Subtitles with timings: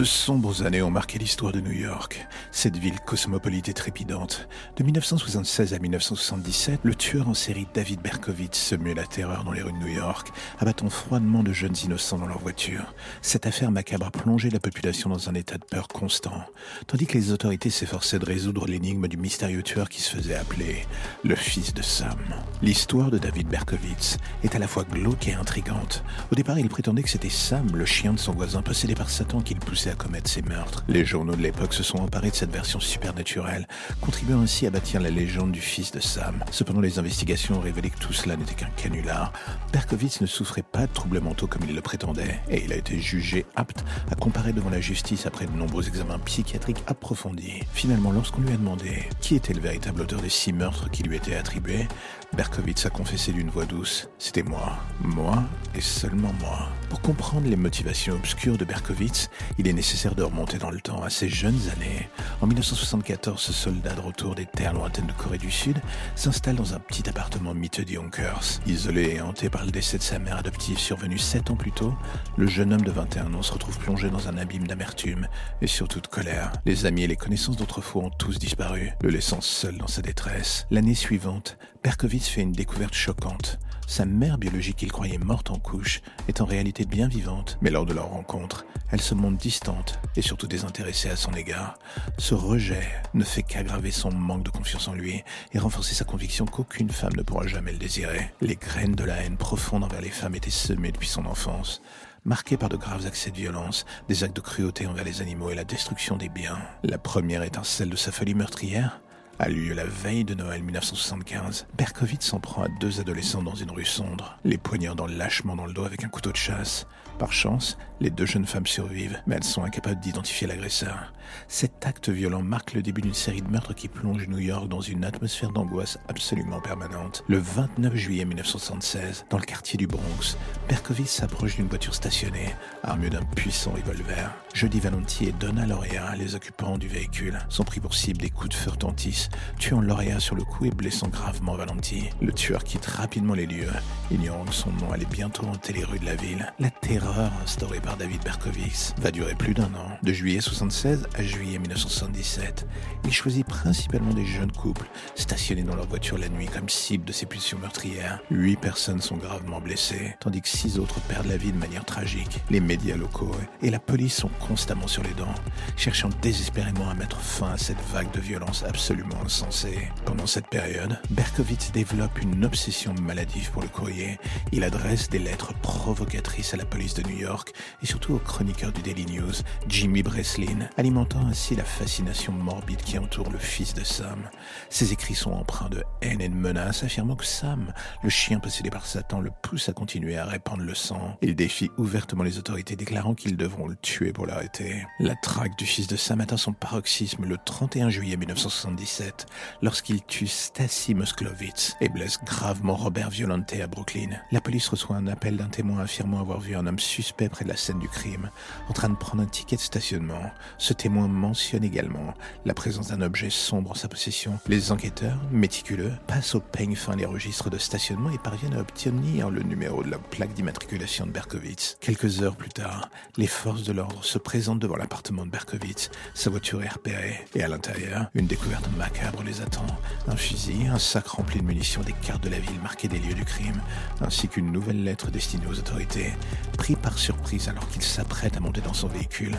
[0.00, 4.48] De sombres années ont marqué l'histoire de New York, cette ville cosmopolite et trépidante.
[4.78, 9.60] De 1976 à 1977, le tueur en série David Berkowitz semait la terreur dans les
[9.60, 12.94] rues de New York, abattant froidement de jeunes innocents dans leur voiture.
[13.20, 16.46] Cette affaire macabre a plongé la population dans un état de peur constant,
[16.86, 20.86] tandis que les autorités s'efforçaient de résoudre l'énigme du mystérieux tueur qui se faisait appeler
[21.24, 22.16] le fils de Sam.
[22.62, 26.02] L'histoire de David Berkowitz est à la fois glauque et intrigante.
[26.32, 29.42] Au départ, il prétendait que c'était Sam, le chien de son voisin possédé par Satan,
[29.42, 30.84] qui le poussait à commettre ces meurtres.
[30.88, 33.66] Les journaux de l'époque se sont emparés de cette version supernaturelle,
[34.00, 36.44] contribuant ainsi à bâtir la légende du fils de Sam.
[36.50, 39.32] Cependant, les investigations ont révélé que tout cela n'était qu'un canular.
[39.72, 42.98] Berkowitz ne souffrait pas de troubles mentaux comme il le prétendait, et il a été
[42.98, 47.60] jugé apte à comparer devant la justice après de nombreux examens psychiatriques approfondis.
[47.72, 51.16] Finalement, lorsqu'on lui a demandé qui était le véritable auteur des six meurtres qui lui
[51.16, 51.88] étaient attribués,
[52.36, 55.42] Berkowitz a confessé d'une voix douce C'était moi, moi
[55.74, 56.68] et seulement moi.
[56.88, 59.28] Pour comprendre les motivations obscures de Berkowitz,
[59.58, 62.08] il est nécessaire de remonter dans le temps à ses jeunes années.
[62.40, 65.76] En 1974, ce soldat de retour des terres lointaines de Corée du Sud
[66.14, 68.60] s'installe dans un petit appartement miteux de Yonkers.
[68.66, 71.94] Isolé et hanté par le décès de sa mère adoptive survenu sept ans plus tôt,
[72.36, 75.26] le jeune homme de 21 ans se retrouve plongé dans un abîme d'amertume
[75.62, 76.52] et surtout de colère.
[76.64, 80.66] Les amis et les connaissances d'autrefois ont tous disparu, le laissant seul dans sa détresse.
[80.70, 83.58] L'année suivante, Berkowitz fait une découverte choquante.
[83.86, 87.86] Sa mère biologique qu'il croyait morte en couche est en réalité bien vivante, mais lors
[87.86, 91.78] de leur rencontre, elle se montre distante et surtout désintéressée à son égard.
[92.18, 96.44] Ce rejet ne fait qu'aggraver son manque de confiance en lui et renforcer sa conviction
[96.44, 98.30] qu'aucune femme ne pourra jamais le désirer.
[98.42, 101.80] Les graines de la haine profonde envers les femmes étaient semées depuis son enfance
[102.26, 105.54] marqué par de graves accès de violence, des actes de cruauté envers les animaux et
[105.54, 106.58] la destruction des biens.
[106.82, 109.00] La première étincelle de sa folie meurtrière
[109.40, 111.66] a lieu la veille de Noël 1975.
[111.78, 115.72] Berkowitz s'en prend à deux adolescents dans une rue sombre, les poignardant lâchement dans le
[115.72, 116.86] dos avec un couteau de chasse.
[117.18, 121.12] Par chance, les deux jeunes femmes survivent, mais elles sont incapables d'identifier l'agresseur.
[121.48, 124.80] Cet acte violent marque le début d'une série de meurtres qui plonge New York dans
[124.80, 127.24] une atmosphère d'angoisse absolument permanente.
[127.28, 130.36] Le 29 juillet 1976, dans le quartier du Bronx,
[130.68, 134.30] Berkowitz s'approche d'une voiture stationnée, armée d'un puissant revolver.
[134.54, 138.50] Jeudi Valenti et Donna Lorea, les occupants du véhicule, sont pris pour cible des coups
[138.50, 139.28] de feu retentissent,
[139.58, 142.10] tuant Lorea sur le coup et blessant gravement Valenti.
[142.20, 143.72] Le tueur quitte rapidement les lieux,
[144.10, 146.52] ignorant que son nom allait bientôt hanter les rues de la ville.
[146.58, 149.98] La terreur instaurée par David Berkowitz va durer plus d'un an.
[150.02, 152.66] De juillet 76 à juillet 1977,
[153.04, 157.12] il choisit principalement des jeunes couples stationnés dans leur voiture la nuit comme cible de
[157.12, 158.20] ses pulsions meurtrières.
[158.30, 162.40] Huit personnes sont gravement blessées, tandis que six autres perdent la vie de manière tragique.
[162.50, 165.34] Les médias locaux et la police sont constamment sur les dents,
[165.76, 169.88] cherchant désespérément à mettre fin à cette vague de violence absolument insensée.
[170.04, 174.18] Pendant cette période, Berkowitz développe une obsession maladive pour le courrier.
[174.52, 177.52] Il adresse des lettres provocatrices à la police de New York
[177.82, 179.32] et surtout au chroniqueur du Daily News,
[179.68, 184.28] Jimmy Breslin, alimentant ainsi la fascination morbide qui entoure le fils de Sam.
[184.68, 188.70] Ses écrits sont empreints de haine et de menaces, affirmant que Sam, le chien possédé
[188.70, 191.16] par Satan, le pousse à continuer à répandre le sang.
[191.22, 194.86] Il défie ouvertement les autorités, déclarant qu'ils devront le tuer pour l'arrêter.
[194.98, 199.26] La traque du fils de Sam atteint son paroxysme le 31 juillet 1977,
[199.62, 204.10] lorsqu'il tue Stacy Moskowitz et blesse gravement Robert Violante à Brooklyn.
[204.30, 207.50] La police reçoit un appel d'un témoin affirmant avoir vu un homme suspect près de
[207.50, 208.30] la scène du crime,
[208.68, 210.30] en train de prendre un ticket de stationnement.
[210.58, 212.14] Ce témoin mentionne également
[212.44, 214.38] la présence d'un objet sombre en sa possession.
[214.48, 219.30] Les enquêteurs, méticuleux, passent au peigne fin les registres de stationnement et parviennent à obtenir
[219.30, 221.76] le numéro de la plaque d'immatriculation de Berkowitz.
[221.80, 225.90] Quelques heures plus tard, les forces de l'ordre se présentent devant l'appartement de Berkowitz.
[226.14, 229.66] Sa voiture est repérée et à l'intérieur, une découverte macabre les attend.
[230.08, 233.14] Un fusil, un sac rempli de munitions, des cartes de la ville marquées des lieux
[233.14, 233.60] du crime,
[234.00, 236.12] ainsi qu'une nouvelle lettre destinée aux autorités.
[236.56, 239.36] Pris par surprise alors qu'il s'apprête à monter dans son véhicule,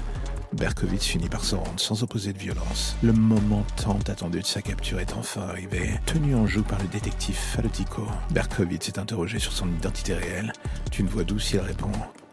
[0.53, 2.97] Berkowitz finit par se rendre sans opposer de violence.
[3.01, 6.00] Le moment tant attendu de sa capture est enfin arrivé.
[6.06, 10.51] Tenu en joue par le détective Falotico, Berkowitz est interrogé sur son identité réelle.
[10.91, 11.91] D'une voix douce, il répond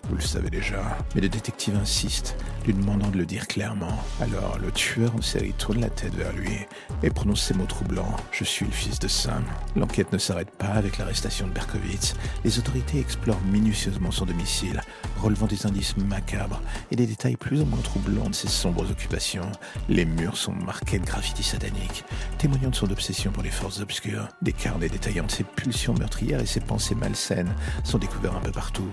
[0.09, 0.97] vous le savez déjà.
[1.15, 3.93] Mais le détective insiste, lui demandant de le dire clairement.
[4.21, 6.67] Alors le tueur en série tourne la tête vers lui
[7.03, 8.17] et prononce ces mots troublants.
[8.33, 9.45] Je suis le fils de Sam.
[9.77, 12.15] L'enquête ne s'arrête pas avec l'arrestation de Berkowitz.
[12.45, 14.81] Les autorités explorent minutieusement son domicile,
[15.19, 19.51] relevant des indices macabres et des détails plus ou moins troublants de ses sombres occupations.
[19.89, 22.05] Les murs sont marqués de graffitis sataniques,
[22.39, 24.29] témoignant de son obsession pour les forces obscures.
[24.43, 27.55] Des carnets détaillant de ses pulsions meurtrières et ses pensées malsaines
[27.85, 28.89] sont découverts un peu partout,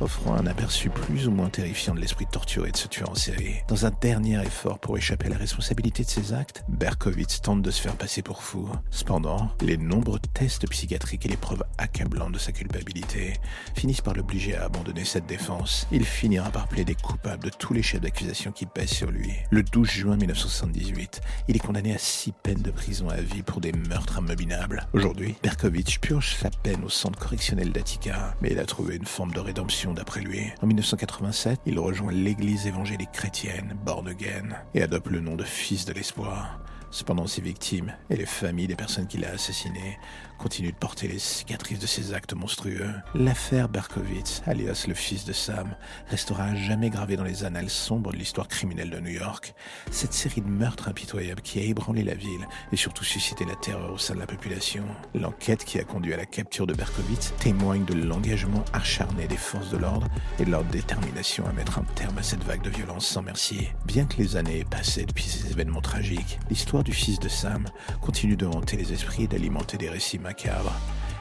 [0.00, 3.56] offrant un aperçu plus ou moins terrifiant de l'esprit torturé de ce tueur en série.
[3.68, 7.70] Dans un dernier effort pour échapper à la responsabilité de ses actes, Berkowitz tente de
[7.70, 8.68] se faire passer pour fou.
[8.90, 13.34] Cependant, les nombreux tests psychiatriques et les preuves accablantes de sa culpabilité
[13.74, 17.82] finissent par l'obliger à abandonner cette défense Il finira par plaider coupable de tous les
[17.82, 19.32] chefs d'accusation qui pèsent sur lui.
[19.50, 23.60] Le 12 juin 1978, il est condamné à six peines de prison à vie pour
[23.60, 24.86] des meurtres immobilables.
[24.92, 29.32] Aujourd'hui, Berkovitch purge sa peine au centre correctionnel d'Attica, mais il a trouvé une forme
[29.32, 30.42] de rédemption d'après lui.
[30.62, 35.84] En 1987, il rejoint l'église évangélique chrétienne, Born Again, et adopte le nom de fils
[35.84, 36.58] de l'espoir.
[36.90, 39.98] Cependant, ses victimes et les familles des personnes qu'il a assassinées
[40.38, 42.90] continuent de porter les cicatrices de ses actes monstrueux.
[43.14, 45.74] L'affaire Berkowitz, alias le fils de Sam,
[46.08, 49.54] restera à jamais gravée dans les annales sombres de l'histoire criminelle de New York.
[49.90, 53.92] Cette série de meurtres impitoyables qui a ébranlé la ville et surtout suscité la terreur
[53.92, 54.84] au sein de la population.
[55.14, 59.70] L'enquête qui a conduit à la capture de Berkowitz témoigne de l'engagement acharné des forces
[59.70, 60.08] de l'ordre
[60.38, 63.68] et de leur détermination à mettre un terme à cette vague de violence sans merci.
[63.84, 67.66] Bien que les années aient passé depuis ces événements tragiques, l'histoire du fils de Sam
[68.00, 70.74] continue de hanter les esprits et d'alimenter des récits macabres.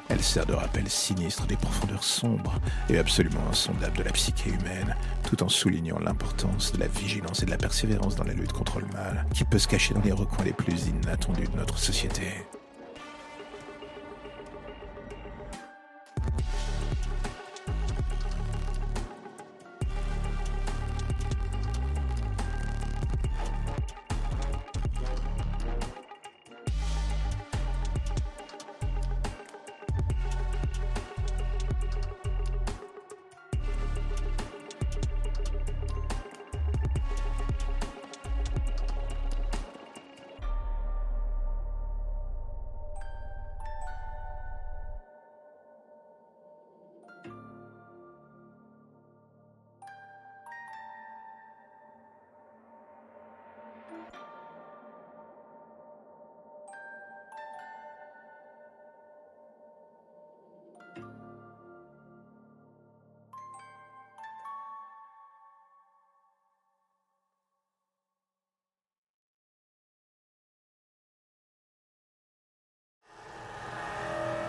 [0.09, 2.59] Elle sert de rappel sinistre des profondeurs sombres
[2.89, 4.95] et absolument insondables de la psyché humaine,
[5.29, 8.79] tout en soulignant l'importance de la vigilance et de la persévérance dans la lutte contre
[8.79, 12.27] le mal, qui peut se cacher dans les recoins les plus inattendus de notre société.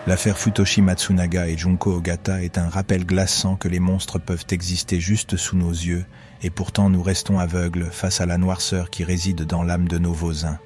[0.07, 4.99] L'affaire Futoshi Matsunaga et Junko Ogata est un rappel glaçant que les monstres peuvent exister
[4.99, 6.05] juste sous nos yeux,
[6.43, 10.13] et pourtant nous restons aveugles face à la noirceur qui réside dans l'âme de nos
[10.13, 10.59] voisins.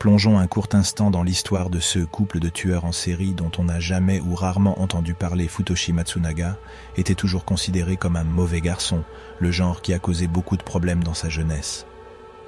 [0.00, 3.64] Plongeons un court instant dans l'histoire de ce couple de tueurs en série dont on
[3.64, 6.58] n'a jamais ou rarement entendu parler Futoshi Matsunaga,
[6.96, 9.04] était toujours considéré comme un mauvais garçon,
[9.38, 11.86] le genre qui a causé beaucoup de problèmes dans sa jeunesse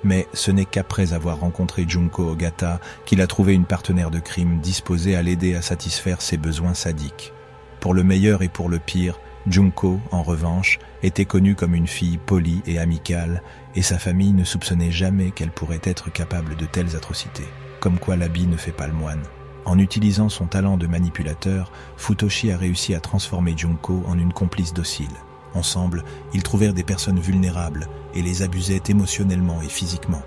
[0.04, 4.60] mais ce n'est qu'après avoir rencontré Junko Ogata qu'il a trouvé une partenaire de crime
[4.60, 7.32] disposée à l'aider à satisfaire ses besoins sadiques.
[7.80, 12.18] Pour le meilleur et pour le pire, Junko, en revanche, était connue comme une fille
[12.18, 13.42] polie et amicale,
[13.74, 17.48] et sa famille ne soupçonnait jamais qu'elle pourrait être capable de telles atrocités.
[17.80, 19.22] Comme quoi l'habit ne fait pas le moine.
[19.66, 24.72] En utilisant son talent de manipulateur, Futoshi a réussi à transformer Junko en une complice
[24.72, 25.08] docile.
[25.54, 30.22] Ensemble, ils trouvèrent des personnes vulnérables et les abusaient émotionnellement et physiquement.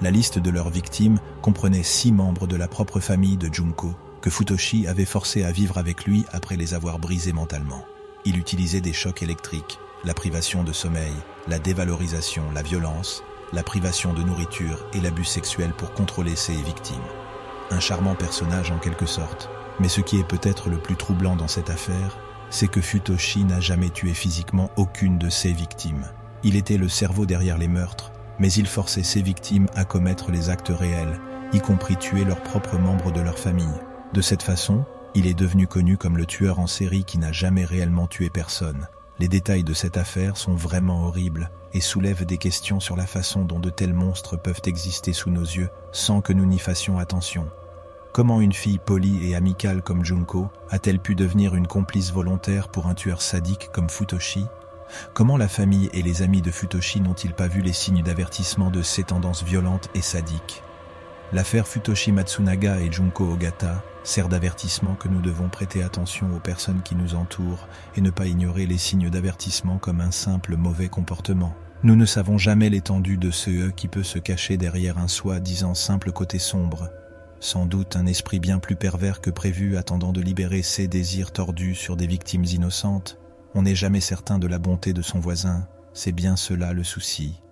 [0.00, 4.30] La liste de leurs victimes comprenait six membres de la propre famille de Junko, que
[4.30, 7.84] Futoshi avait forcé à vivre avec lui après les avoir brisés mentalement.
[8.24, 11.12] Il utilisait des chocs électriques, la privation de sommeil,
[11.46, 16.96] la dévalorisation, la violence, la privation de nourriture et l'abus sexuel pour contrôler ses victimes.
[17.70, 21.48] Un charmant personnage en quelque sorte, mais ce qui est peut-être le plus troublant dans
[21.48, 22.18] cette affaire,
[22.52, 26.06] c'est que Futoshi n'a jamais tué physiquement aucune de ses victimes.
[26.44, 30.50] Il était le cerveau derrière les meurtres, mais il forçait ses victimes à commettre les
[30.50, 31.18] actes réels,
[31.54, 33.80] y compris tuer leurs propres membres de leur famille.
[34.12, 37.64] De cette façon, il est devenu connu comme le tueur en série qui n'a jamais
[37.64, 38.86] réellement tué personne.
[39.18, 43.44] Les détails de cette affaire sont vraiment horribles et soulèvent des questions sur la façon
[43.44, 47.48] dont de tels monstres peuvent exister sous nos yeux sans que nous n'y fassions attention.
[48.12, 52.88] Comment une fille polie et amicale comme Junko a-t-elle pu devenir une complice volontaire pour
[52.88, 54.44] un tueur sadique comme Futoshi?
[55.14, 58.82] Comment la famille et les amis de Futoshi n'ont-ils pas vu les signes d'avertissement de
[58.82, 60.62] ces tendances violentes et sadiques?
[61.32, 66.82] L'affaire Futoshi Matsunaga et Junko Ogata sert d'avertissement que nous devons prêter attention aux personnes
[66.82, 67.66] qui nous entourent
[67.96, 71.54] et ne pas ignorer les signes d'avertissement comme un simple mauvais comportement.
[71.82, 76.12] Nous ne savons jamais l'étendue de ce qui peut se cacher derrière un soi-disant simple
[76.12, 76.90] côté sombre
[77.42, 81.74] sans doute un esprit bien plus pervers que prévu attendant de libérer ses désirs tordus
[81.74, 83.18] sur des victimes innocentes.
[83.56, 87.42] On n'est jamais certain de la bonté de son voisin, c'est bien cela le souci.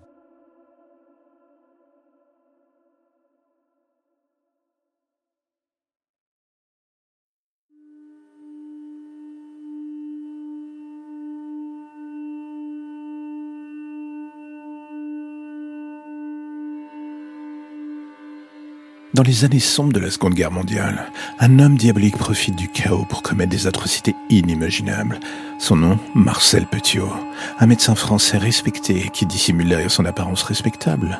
[19.13, 23.05] Dans les années sombres de la Seconde Guerre mondiale, un homme diabolique profite du chaos
[23.09, 25.19] pour commettre des atrocités inimaginables.
[25.59, 27.13] Son nom, Marcel Petiot,
[27.59, 31.19] un médecin français respecté qui dissimule derrière son apparence respectable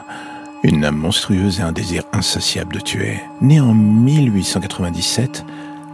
[0.63, 3.21] une âme monstrueuse et un désir insatiable de tuer.
[3.41, 5.45] Né en 1897,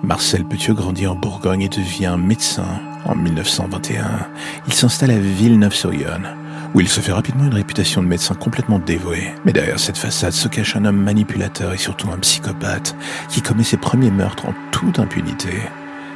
[0.02, 4.28] Marcel Petiot grandit en Bourgogne et devient médecin en 1921.
[4.66, 6.28] Il s'installe à Villeneuve-sur-Yonne
[6.74, 9.32] où il se fait rapidement une réputation de médecin complètement dévoué.
[9.44, 12.96] Mais derrière cette façade se cache un homme manipulateur et surtout un psychopathe
[13.28, 15.50] qui commet ses premiers meurtres en toute impunité.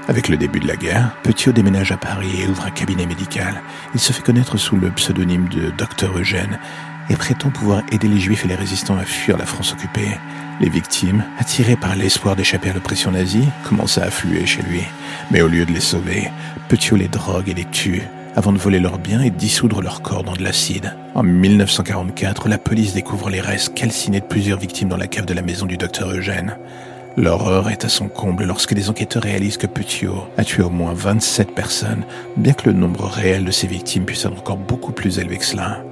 [0.09, 3.63] Avec le début de la guerre, Petiot déménage à Paris et ouvre un cabinet médical.
[3.95, 6.59] Il se fait connaître sous le pseudonyme de Docteur Eugène
[7.09, 10.19] et prétend pouvoir aider les juifs et les résistants à fuir la France occupée.
[10.61, 14.83] Les victimes, attirées par l'espoir d'échapper à l'oppression nazie, commencent à affluer chez lui.
[15.31, 16.31] Mais au lieu de les sauver,
[16.69, 18.03] Petiot les drogue et les tue
[18.37, 20.95] avant de voler leurs biens et dissoudre leurs corps dans de l'acide.
[21.15, 25.35] En 1944, la police découvre les restes calcinés de plusieurs victimes dans la cave de
[25.35, 26.57] la maison du docteur Eugène.
[27.17, 30.95] L'horreur est à son comble lorsque les enquêteurs réalisent que Petiot a tué au moins
[30.95, 32.05] 27 personnes,
[32.37, 35.45] bien que le nombre réel de ses victimes puisse être encore beaucoup plus élevé que
[35.45, 35.83] cela.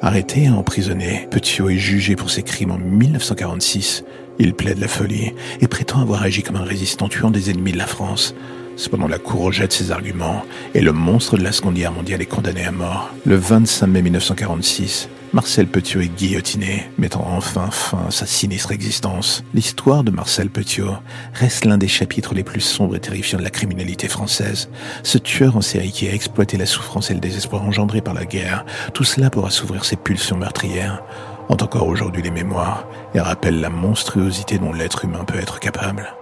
[0.00, 4.04] Arrêté et emprisonné, Petiot est jugé pour ses crimes en 1946.
[4.38, 7.78] Il plaide la folie et prétend avoir agi comme un résistant tuant des ennemis de
[7.78, 8.34] la France.
[8.78, 12.26] Cependant, la Cour rejette ses arguments et le monstre de la Seconde Guerre mondiale est
[12.26, 13.10] condamné à mort.
[13.26, 19.42] Le 25 mai 1946, Marcel Petiot est guillotiné, mettant enfin fin à sa sinistre existence.
[19.52, 20.94] L'histoire de Marcel Petiot
[21.34, 24.70] reste l'un des chapitres les plus sombres et terrifiants de la criminalité française.
[25.02, 28.26] Ce tueur en série qui a exploité la souffrance et le désespoir engendrés par la
[28.26, 31.02] guerre, tout cela pour assouvir ses pulsions meurtrières,
[31.48, 36.14] ont encore aujourd'hui les mémoires et rappellent la monstruosité dont l'être humain peut être capable.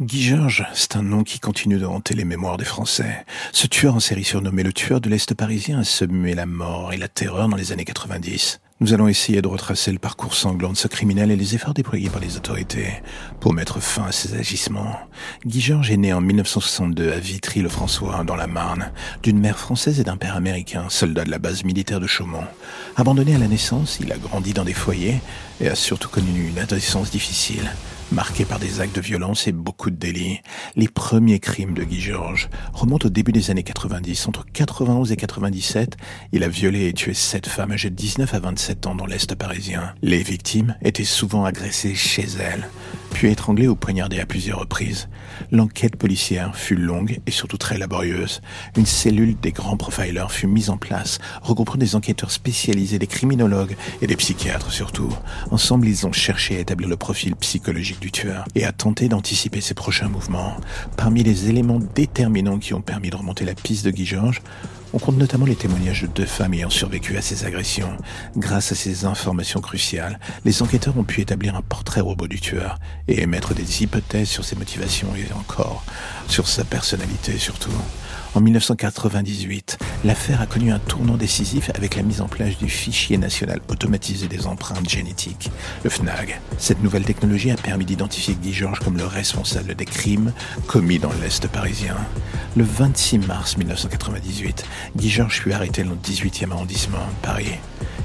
[0.00, 3.26] Guy Georges, c'est un nom qui continue de hanter les mémoires des Français.
[3.52, 6.96] Ce tueur en série surnommé le tueur de l'Est parisien a semé la mort et
[6.96, 8.60] la terreur dans les années 90.
[8.80, 12.08] Nous allons essayer de retracer le parcours sanglant de ce criminel et les efforts déployés
[12.08, 13.02] par les autorités
[13.38, 14.98] pour mettre fin à ses agissements.
[15.44, 20.04] Guy Georges est né en 1962 à Vitry-le-François, dans la Marne, d'une mère française et
[20.04, 22.46] d'un père américain, soldat de la base militaire de Chaumont.
[22.96, 25.20] Abandonné à la naissance, il a grandi dans des foyers
[25.60, 27.70] et a surtout connu une adolescence difficile
[28.12, 30.40] marqué par des actes de violence et beaucoup de délits.
[30.76, 34.28] Les premiers crimes de Guy Georges remontent au début des années 90.
[34.28, 35.96] Entre 91 et 97,
[36.32, 39.34] il a violé et tué sept femmes âgées de 19 à 27 ans dans l'Est
[39.34, 39.94] parisien.
[40.02, 42.68] Les victimes étaient souvent agressées chez elles,
[43.12, 45.08] puis étranglées ou poignardées à plusieurs reprises.
[45.50, 48.40] L'enquête policière fut longue et surtout très laborieuse.
[48.76, 53.76] Une cellule des grands profilers fut mise en place, regroupant des enquêteurs spécialisés, des criminologues
[54.00, 55.12] et des psychiatres surtout.
[55.50, 59.60] Ensemble, ils ont cherché à établir le profil psychologique du tueur et à tenter d'anticiper
[59.60, 60.56] ses prochains mouvements.
[60.96, 64.42] Parmi les éléments déterminants qui ont permis de remonter la piste de Guy Georges,
[64.92, 67.96] on compte notamment les témoignages de deux femmes ayant survécu à ces agressions.
[68.36, 72.78] Grâce à ces informations cruciales, les enquêteurs ont pu établir un portrait robot du tueur
[73.08, 75.84] et émettre des hypothèses sur ses motivations et encore
[76.28, 77.70] sur sa personnalité surtout.
[78.34, 83.18] En 1998, l'affaire a connu un tournant décisif avec la mise en place du fichier
[83.18, 85.50] national automatisé des empreintes génétiques,
[85.84, 86.40] le FNAG.
[86.56, 90.32] Cette nouvelle technologie a permis d'identifier Guy Georges comme le responsable des crimes
[90.66, 91.96] commis dans l'Est parisien.
[92.56, 94.64] Le 26 mars 1998,
[94.96, 97.58] Guy Georges fut arrêté dans le 18e arrondissement, Paris.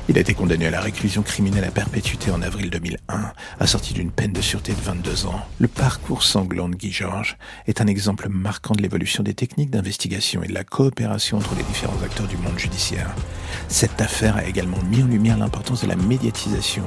[0.10, 4.10] Il a été condamné à la réclusion criminelle à perpétuité en avril 2001, assorti d'une
[4.10, 5.42] peine de sûreté de 22 ans.
[5.60, 7.38] Le parcours sanglant de Guy Georges
[7.68, 11.64] est un exemple marquant de l'évolution des techniques d'investigation et de la coopération entre les
[11.64, 13.14] différents acteurs du monde judiciaire.
[13.68, 16.86] Cette affaire a également mis en lumière l'importance de la médiatisation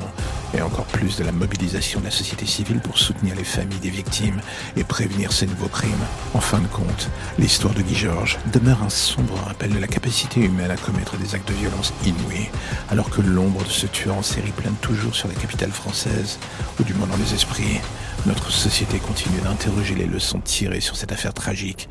[0.55, 3.91] et encore plus de la mobilisation de la société civile pour soutenir les familles des
[3.91, 4.41] victimes
[4.77, 5.93] et prévenir ces nouveaux crimes.
[6.33, 10.41] En fin de compte, l'histoire de Guy Georges demeure un sombre rappel de la capacité
[10.41, 12.49] humaine à commettre des actes de violence inouïs,
[12.89, 16.39] alors que l'ombre de ce tueur en série plane toujours sur la capitale française,
[16.79, 17.81] ou du moins dans les esprits,
[18.27, 21.89] notre société continue d'interroger les leçons tirées sur cette affaire tragique